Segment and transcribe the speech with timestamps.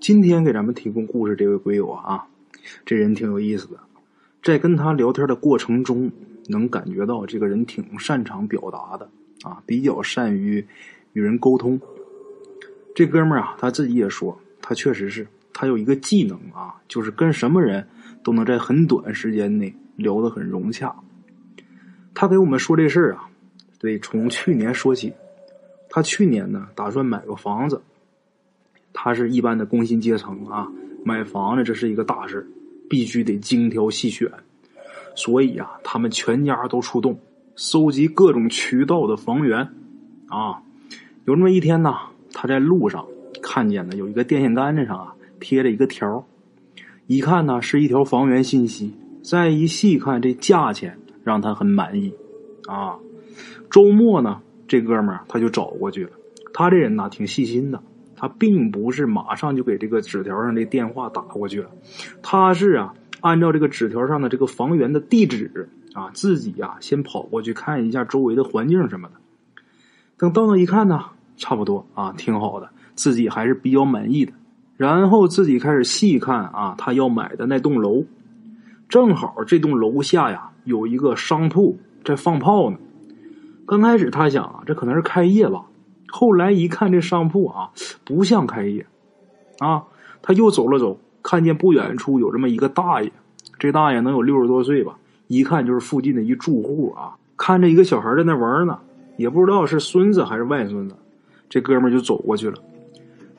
[0.00, 2.24] 今天给咱们提供故事这位鬼友啊，
[2.86, 3.78] 这人挺有意思的，
[4.42, 6.10] 在跟他聊天的过程中，
[6.48, 9.06] 能感觉到这个人挺擅长表达的
[9.42, 10.66] 啊，比较善于
[11.12, 11.78] 与人沟通。
[12.94, 17.86] 这哥们儿啊，他自己也说，他确实是他有一个技能啊，就是跟什么人
[18.24, 20.96] 都能在很短时间内聊得很融洽。
[22.14, 23.28] 他给我们说这事儿啊，
[23.78, 25.12] 得从去年说起。
[25.90, 27.82] 他去年呢，打算买个房子。
[28.92, 30.68] 他是一般的工薪阶层啊，
[31.04, 32.46] 买房子这是一个大事
[32.88, 34.30] 必须得精挑细选。
[35.14, 37.18] 所以啊，他们全家都出动，
[37.56, 39.68] 收集各种渠道的房源。
[40.28, 40.62] 啊，
[41.24, 41.94] 有这么一天呢，
[42.32, 43.06] 他在路上
[43.42, 46.24] 看见呢，有一个电线杆子上啊贴着一个条
[47.06, 52.12] 一看呢是一条房源信息，再一细看这价钱，让他很满意。
[52.66, 52.98] 啊，
[53.70, 54.40] 周末呢。
[54.68, 56.10] 这哥们儿他就找过去了，
[56.54, 57.82] 他这人呢挺细心的，
[58.20, 61.70] 他并不是马上就给这个纸条上的电话打过去了，
[62.20, 69.14] 他是啊按照这个纸条上的这个房源的地址啊，自己呀先跑过去看一下周围的环境什么的，
[70.18, 71.02] 等到那一看呢，
[71.38, 74.34] 差不多啊挺好的，自己还是比较满意的，
[74.76, 78.04] 然后自己开始细看啊他要买的那栋楼，
[78.86, 82.76] 正好这栋楼下呀有一个商铺在放炮呢。
[83.66, 85.64] 刚开始他想啊，这可能是开业吧。
[86.10, 87.70] 后来一看这商铺啊，
[88.04, 88.84] 不像开业，
[89.58, 89.84] 啊，
[90.20, 93.12] 他又走了走，看见不远处有这么一个大爷，
[93.58, 94.96] 这大爷能有六十多岁吧，
[95.28, 97.16] 一看就是附近的一住户啊。
[97.36, 98.78] 看着一个小孩在那玩呢，
[99.16, 100.96] 也不知道是孙子还是外孙子。
[101.48, 102.58] 这哥们就走过去了，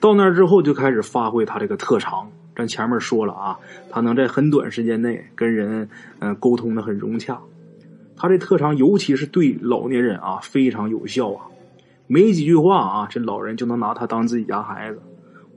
[0.00, 2.30] 到那之后就开始发挥他这个特长。
[2.56, 3.58] 咱前面说了啊，
[3.90, 7.38] 他能在很短时间内跟人嗯沟通的很融洽。
[8.16, 11.46] 他这特长，尤其是对老年人啊，非常有效啊！
[12.12, 15.00] 没几句话啊，这老人就能拿他当自己家孩子。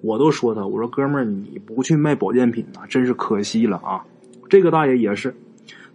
[0.02, 4.06] 我都说他，我说哥们儿，你不去卖保健品啊，真是可惜了啊！
[4.48, 5.36] 这个大爷也是，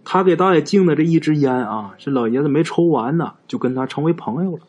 [0.03, 4.63] 他给大爷敬的这一支烟啊，这老爷子没抽完呢，就跟他成为朋友了。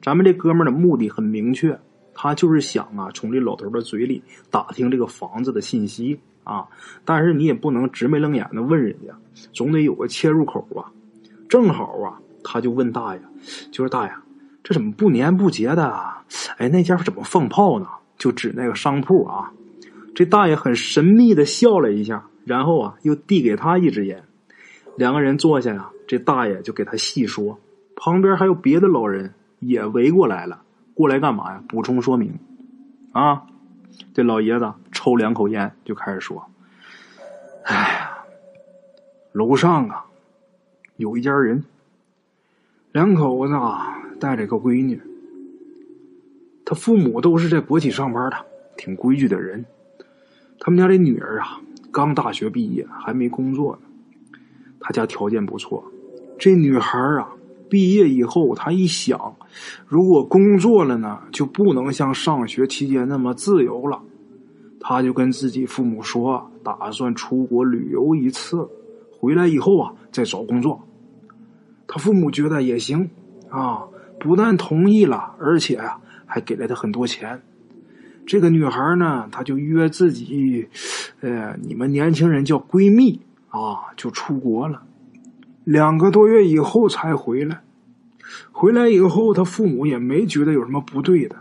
[0.00, 1.76] 咱们这哥们儿的目的很明确，
[2.14, 6.20] 他就是想啊，从这老头的嘴里打听这个房子的信息。
[6.44, 6.66] 啊！
[7.04, 9.14] 但是你也不能直眉愣眼的问人家，
[9.52, 10.90] 总得有个切入口吧。
[11.48, 13.22] 正好啊，他就问大爷，
[13.70, 14.12] 就是大爷，
[14.62, 15.92] 这怎么不年不节的？
[16.58, 17.86] 哎，那家伙怎么放炮呢？
[18.16, 19.52] 就指那个商铺啊。
[20.14, 24.22] 这大爷很神秘的笑了一下，然后啊，又递给他一支烟。
[24.96, 27.58] 两个人坐下呀，这大爷就给他细说。
[27.96, 30.62] 旁边还有别的老人也围过来了，
[30.94, 31.62] 过来干嘛呀？
[31.68, 32.38] 补充说明
[33.12, 33.42] 啊。
[34.14, 36.46] 这老爷子抽两口烟，就开始说
[37.64, 38.18] ：“哎呀，
[39.32, 40.06] 楼上啊，
[40.96, 41.64] 有一家人，
[42.92, 45.02] 两口子啊带着个闺女，
[46.64, 48.36] 他父母都是在国企上班的，
[48.76, 49.64] 挺规矩的人。
[50.60, 51.60] 他们家这女儿啊，
[51.90, 54.38] 刚大学毕业，还没工作呢。
[54.78, 55.82] 他家条件不错，
[56.38, 57.28] 这女孩啊。”
[57.72, 59.34] 毕业以后，她一想，
[59.86, 63.98] 如果工作了呢，就不能像上学期间那么自由了。
[64.78, 68.68] 他就跟自己父母说，打算出国旅游一次，
[69.10, 70.78] 回来以后啊再找工作。
[71.86, 73.08] 他父母觉得也行
[73.48, 73.88] 啊，
[74.22, 77.42] 不但同意了，而且啊还给了他很多钱。
[78.24, 80.68] 这个女孩呢，她就约自己，
[81.22, 84.80] 呃，你们年轻人叫闺蜜啊，就出国了。
[85.64, 87.62] 两个多月以后才回来，
[88.52, 91.34] 回来以后他父母也没觉得有什么不对的，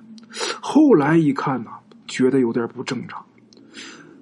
[0.59, 1.69] 后来一看呢，
[2.07, 3.23] 觉得有点不正常。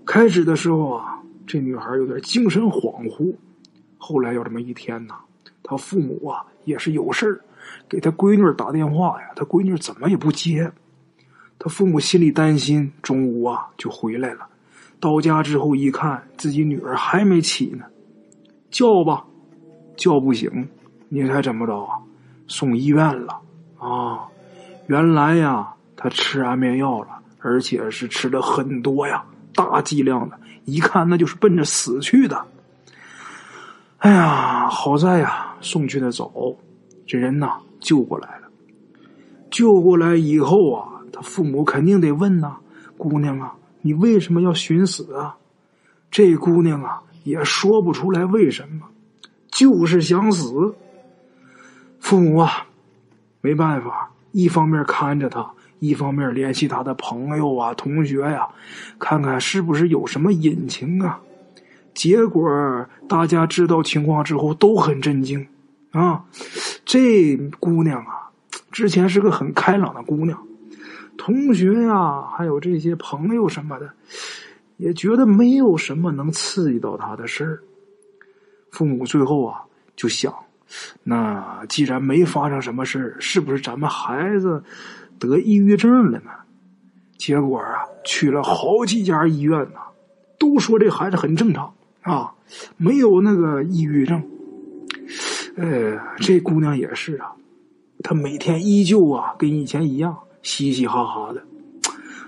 [0.05, 3.33] 开始的时候啊，这女孩有点精神恍惚，
[3.97, 5.15] 后来有这么一天呢，
[5.63, 7.41] 他父母啊也是有事儿，
[7.87, 10.71] 给他闺女打电话呀，他闺女怎么也不接，
[11.57, 14.47] 他父母心里担心，中午啊就回来了，
[14.99, 17.85] 到家之后一看，自己女儿还没起呢，
[18.69, 19.25] 叫吧。
[19.97, 20.49] 叫不醒，
[21.09, 21.99] 你猜怎么着啊？
[22.47, 23.37] 送医院了
[23.77, 24.23] 啊！
[24.87, 27.09] 原来呀，他吃安眠药了，
[27.41, 29.21] 而且是吃的很多呀，
[29.53, 32.45] 大剂量的，一看那就是奔着死去的。
[33.97, 36.31] 哎呀，好在呀，送去的早，
[37.09, 38.47] 这人呐救过来了。
[39.49, 42.57] 救过来以后啊，他父母肯定得问呐
[42.99, 45.35] ：“姑娘啊，你为什么要寻死啊？”
[46.11, 48.85] 这姑娘啊也说不出来为什么。
[49.51, 50.75] 就是想死，
[51.99, 52.67] 父母啊，
[53.41, 58.47] 没办法，一方面看着他，一方面联系他的朋友啊、同学呀，
[58.99, 61.19] 看看是不是有什么隐情啊。
[61.95, 65.47] 结果大家知道情况之后都很震惊
[65.91, 66.23] 啊，
[66.89, 68.31] 这姑娘啊，
[68.71, 70.43] 之前是个很开朗的姑娘，
[71.19, 73.87] 同学呀，还有这些朋友什么的，
[74.77, 77.61] 也觉得没有什么能刺激到她的事儿。
[78.71, 79.61] 父母最后啊，
[79.95, 80.33] 就想，
[81.03, 84.63] 那既然没发生什么事是不是咱们孩子
[85.19, 86.31] 得抑郁症了呢？
[87.19, 89.79] 结果啊，去了好几家医院呢，
[90.39, 91.71] 都说这孩子很正常
[92.01, 92.33] 啊，
[92.77, 94.27] 没有那个抑郁症。
[95.59, 97.33] 呃，这姑娘也是啊，
[98.01, 100.17] 她每天依旧啊，跟以前一样。
[100.41, 101.43] 嘻嘻哈哈的，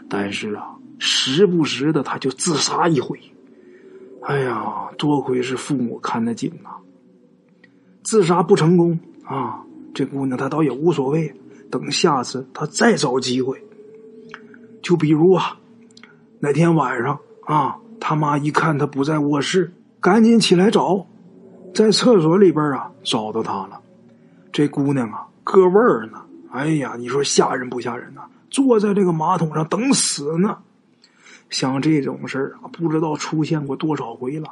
[0.09, 3.17] 但是啊，时不时的他就自杀一回。
[4.23, 6.71] 哎呀，多亏是父母看得紧呐。
[8.03, 9.63] 自杀不成功啊，
[9.93, 11.33] 这姑娘她倒也无所谓，
[11.69, 13.63] 等下次她再找机会。
[14.81, 15.57] 就比如啊，
[16.39, 21.07] 那天晚上啊，他妈一看他不在卧室，赶紧起来找，
[21.73, 23.79] 在厕所里边啊找到他了。
[24.51, 26.21] 这姑娘啊，搁味儿呢。
[26.51, 28.21] 哎呀，你说吓人不吓人呐？
[28.49, 30.57] 坐在这个马桶上等死呢。
[31.49, 34.49] 像这种事儿啊，不知道出现过多少回了。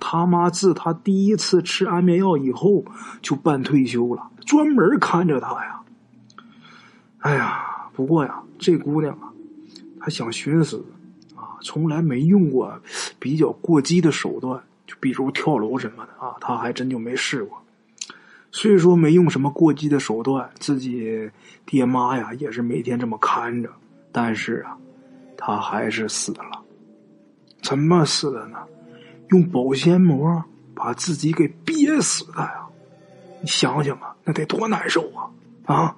[0.00, 2.84] 他妈自他第一次吃安眠药以后，
[3.20, 5.80] 就办退休了，专门看着他呀。
[7.18, 9.30] 哎呀，不过呀，这姑娘啊，
[10.00, 10.84] 她想寻死
[11.36, 12.80] 啊，从来没用过
[13.18, 14.60] 比较过激的手段，
[15.02, 17.60] 比如跳楼什么的啊，他还真就没试过。
[18.52, 21.28] 虽说没用什么过激的手段，自己
[21.66, 23.68] 爹妈呀也是每天这么看着，
[24.12, 24.78] 但是啊，
[25.36, 26.62] 他还是死了。
[27.62, 28.58] 怎么死的呢？
[29.30, 32.66] 用保鲜膜把自己给憋死的呀！
[33.40, 35.26] 你想想啊，那得多难受啊！
[35.64, 35.96] 啊！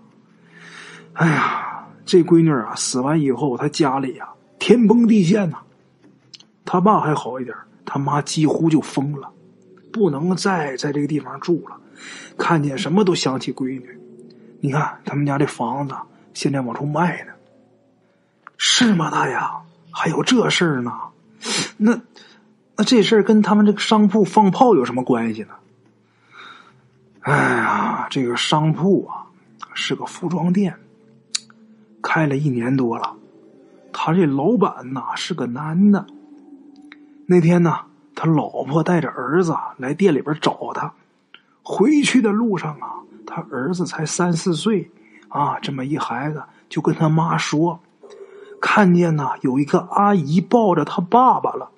[1.12, 4.28] 哎呀，这闺女啊，死完以后，她家里呀
[4.58, 5.58] 天崩地陷呐。
[6.64, 7.54] 他爸还好一点，
[7.84, 9.30] 他妈几乎就疯了，
[9.92, 11.76] 不能再在这个地方住了。
[12.36, 13.98] 看见什么都想起闺女，
[14.60, 15.94] 你看他们家这房子
[16.32, 17.32] 现在往出卖呢，
[18.56, 19.38] 是吗，大爷？
[19.92, 20.92] 还有这事儿呢？
[21.76, 22.00] 那
[22.76, 25.54] 那这事儿跟他们这个商铺放炮有什么关系呢？
[27.20, 29.26] 哎呀，这个商铺啊
[29.72, 30.74] 是个服装店，
[32.02, 33.14] 开了一年多了，
[33.92, 36.04] 他这老板呐是个男的。
[37.26, 37.78] 那天呢，
[38.14, 40.92] 他老婆带着儿子来店里边找他。
[41.62, 44.90] 回去的路上啊，他儿子才三四岁，
[45.28, 47.80] 啊，这么一孩子就跟他妈说，
[48.60, 51.70] 看见呐有一个阿姨抱着他爸爸了，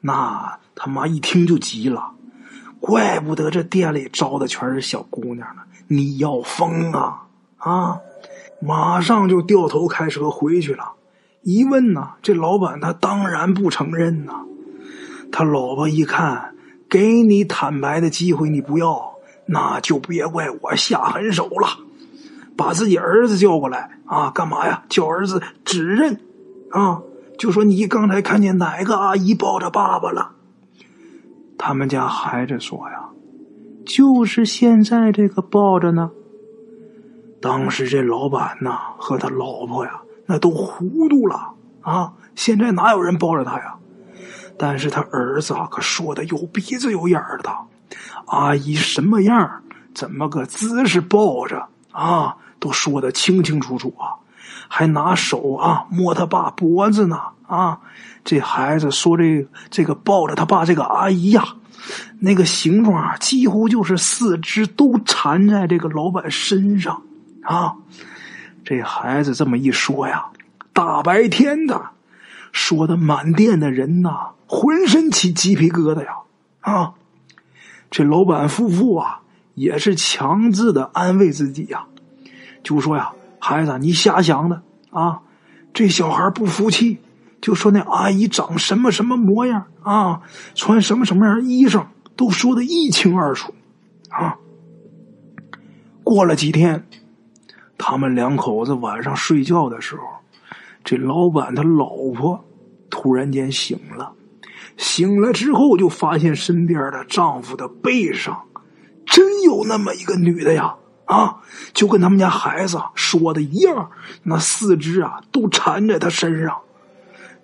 [0.00, 2.12] 那他妈一听就急了，
[2.78, 7.26] 怪不得这店里招的全是小姑娘呢，你要疯啊
[7.58, 7.98] 啊！
[8.62, 10.92] 马上就掉头开车回去了。
[11.42, 14.44] 一问呢，这老板他当然不承认呐，
[15.32, 16.54] 他老婆一看。
[16.88, 19.14] 给你坦白的机会，你不要，
[19.46, 21.68] 那就别怪我下狠手了。
[22.56, 24.82] 把自己儿子叫过来啊，干嘛呀？
[24.88, 26.18] 叫儿子指认
[26.72, 27.00] 啊，
[27.38, 30.32] 就说你刚才看见哪个阿姨抱着爸爸了？
[31.56, 33.10] 他们家孩子说呀，
[33.86, 36.10] 就是现在这个抱着呢。
[37.40, 42.14] 当时这老板呐和他老婆呀，那都糊涂了啊！
[42.34, 43.76] 现在哪有人抱着他呀？
[44.62, 47.50] 但是他儿子啊，可说的有鼻子有眼儿的，
[48.26, 49.62] 阿姨什么样，
[49.94, 54.20] 怎么个姿势抱着啊，都说的清清楚楚啊，
[54.68, 57.80] 还拿手啊摸他爸脖子呢啊，
[58.22, 61.42] 这孩子说这这个抱着他爸这个阿姨呀，
[62.18, 67.02] 那个形状几乎就是四肢都缠在这个老板身上
[67.44, 67.74] 啊，
[68.62, 70.26] 这孩子这么一说呀，
[70.74, 71.82] 大白天的，
[72.52, 74.30] 说的满店的人呐。
[74.52, 76.16] 浑身起鸡皮疙瘩呀！
[76.62, 76.94] 啊，
[77.88, 79.20] 这老板夫妇啊，
[79.54, 81.84] 也是强制的安慰自己呀，
[82.64, 85.20] 就说呀：“孩子，你瞎想的啊！
[85.72, 86.98] 这小孩不服气，
[87.40, 90.22] 就说那阿姨长什么什么模样啊，
[90.56, 93.54] 穿什么什么样衣裳，都说的一清二楚
[94.08, 94.36] 啊。”
[96.02, 96.88] 过了几天，
[97.78, 100.02] 他们两口子晚上睡觉的时候，
[100.90, 102.44] 这老板他老婆
[102.90, 104.12] 突然间醒了。
[104.76, 108.46] 醒了之后，就发现身边的丈夫的背上，
[109.06, 110.74] 真有那么一个女的呀！
[111.04, 111.36] 啊，
[111.72, 113.88] 就跟他们家孩子说的一样，
[114.24, 116.58] 那四肢啊都缠在他身上。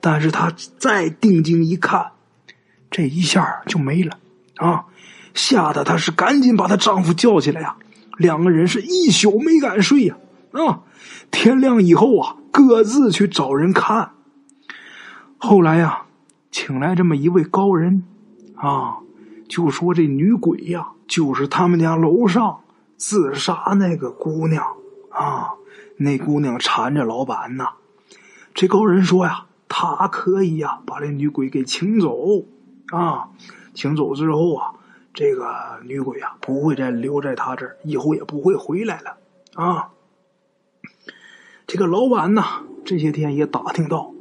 [0.01, 2.05] 但是她再定睛一看，
[2.91, 4.19] 这一下就没了
[4.57, 4.87] 啊！
[5.35, 7.77] 吓得她是赶紧把她丈夫叫起来呀，
[8.19, 10.17] 两个人是一宿没敢睡呀！
[10.51, 10.81] 啊，
[11.31, 12.35] 天亮以后啊，
[12.65, 14.13] 各自去找人看。
[15.37, 16.05] 后来呀。
[16.53, 18.03] 请来这么一位高人，
[18.55, 19.01] 啊，
[19.47, 22.61] 就说这女鬼呀，就是他们家楼上
[22.97, 24.65] 自杀那个姑娘
[25.11, 25.53] 啊。
[25.99, 27.67] 那姑娘缠着老板呢，
[28.55, 32.17] 这高人说呀，他可以呀把这女鬼给请走
[32.91, 33.29] 啊，
[33.75, 34.73] 请走之后啊，
[35.13, 35.47] 这个
[35.83, 39.19] 女鬼啊不会再留在他这儿，以后也不会回来了
[39.57, 39.91] 啊。
[41.67, 42.43] 这个老板呢，
[42.85, 44.13] 这些天也打听到，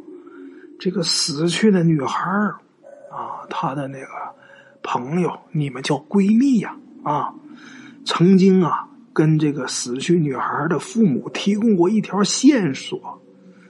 [0.79, 2.29] 这个死去的女孩
[3.11, 4.07] 啊，她的那个
[4.81, 7.35] 朋友，你们叫闺蜜呀啊，
[8.03, 13.21] 曾经啊跟这个死去女孩的父母提供过一条线索。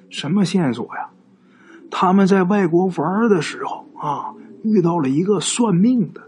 [0.10, 1.10] 什么线索呀？
[1.92, 6.22] 他们在外国玩的时候啊，遇到了一个算命的，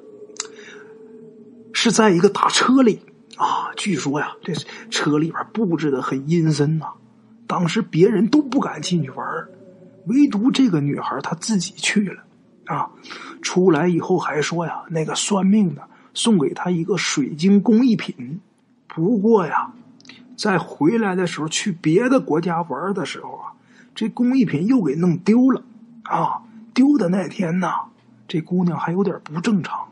[1.71, 2.99] 是在一个大车里
[3.37, 3.71] 啊。
[3.77, 4.53] 据说呀，这
[4.89, 6.87] 车里边布置的很阴森呐。
[7.47, 9.25] 当时别人都不敢进去玩，
[10.05, 12.23] 唯独这个女孩她自己去了
[12.65, 12.91] 啊。
[13.41, 15.81] 出来以后还说呀，那个算命的
[16.13, 18.41] 送给她一个水晶工艺品。
[18.87, 19.71] 不过呀，
[20.35, 23.53] 在回来的时候去别的国家玩的时候啊。
[23.95, 25.63] 这工艺品又给弄丢了，
[26.03, 26.43] 啊！
[26.75, 27.71] 丢的那天呢，
[28.27, 29.87] 这姑娘还有点不正常。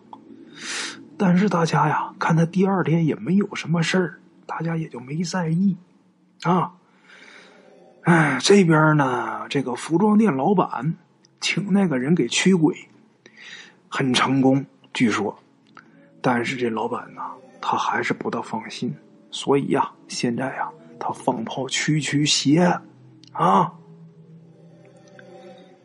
[1.18, 5.76] 但是大家呀，看她第二天也没有什么事儿，大家也就没在意，
[6.44, 6.74] 啊。
[8.06, 10.94] 哎，这边呢，这个服装店老板
[11.42, 12.76] 请那个人给驱鬼，
[13.90, 15.36] 很成功，据说。
[16.22, 17.22] 但是这老板呢，
[17.60, 18.94] 他还是不大放心，
[19.32, 20.70] 所以呀，现在呀，
[21.00, 22.80] 他放炮驱驱邪，
[23.32, 23.74] 啊。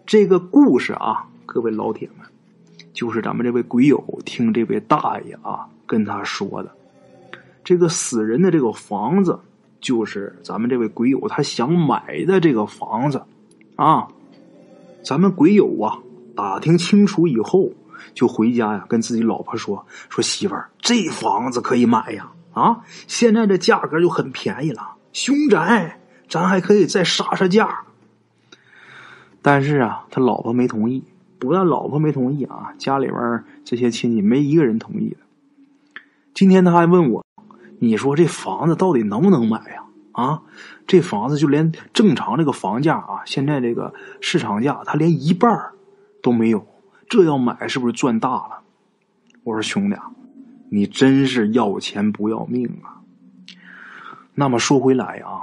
[0.05, 2.27] 这个故事啊，各位老铁们，
[2.93, 6.71] 就是咱们这位鬼友听这位大爷啊跟他说的。
[7.65, 9.41] 这个死人的这个房子，
[9.81, 13.23] 就是咱们这位鬼友他想买的这个房子
[13.77, 14.09] 啊。
[15.03, 15.99] 咱们鬼友啊
[16.37, 17.73] 打听清楚以后，
[18.15, 22.33] 就回家呀跟自己老婆说：“说媳妇儿，这房子可以买呀！
[22.53, 27.85] 啊，现在这价格就很便宜了，凶宅，咱还可以再杀杀价。”
[29.41, 31.03] 但是啊，他老婆没同意。
[31.39, 35.17] 不但老婆没同意啊，家里边这些亲戚没一个人同意的。
[36.35, 37.25] 今天他还问我
[37.81, 39.85] ：“你说这房子到底能不能买呀？
[40.13, 40.43] 啊，
[40.87, 45.51] 这房子就连正常这个房价啊，现在这个市场价，他连一半
[46.23, 46.65] 都没有。
[47.09, 48.61] 这要买是不是赚大了？”
[49.43, 49.97] 我说：“兄弟，
[50.69, 53.01] 你真是要钱不要命啊！”
[54.35, 55.41] 那么说回来啊，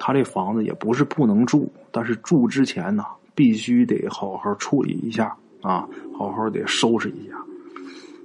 [0.00, 3.04] 他这房子也不是不能住，但是住之前呢。
[3.36, 7.34] 必须得好好处理一下啊，好好得收拾一下。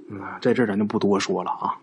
[0.08, 1.76] 嗯，在这咱就不多说了啊。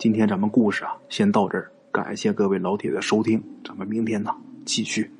[0.00, 5.10] 今天咱们故事啊，先到这儿，感谢各位老铁的收听，咱们明天呢继续。